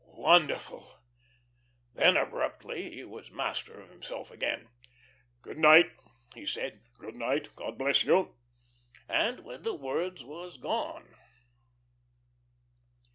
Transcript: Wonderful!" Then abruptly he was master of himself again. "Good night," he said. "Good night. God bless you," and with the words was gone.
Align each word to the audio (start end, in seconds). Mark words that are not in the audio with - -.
Wonderful!" 0.17 0.93
Then 1.93 2.17
abruptly 2.17 2.89
he 2.89 3.03
was 3.03 3.29
master 3.29 3.79
of 3.79 3.91
himself 3.91 4.31
again. 4.31 4.69
"Good 5.43 5.59
night," 5.59 5.91
he 6.33 6.43
said. 6.43 6.81
"Good 6.97 7.13
night. 7.13 7.55
God 7.55 7.77
bless 7.77 8.03
you," 8.03 8.35
and 9.07 9.41
with 9.45 9.63
the 9.63 9.75
words 9.75 10.23
was 10.23 10.57
gone. 10.57 11.13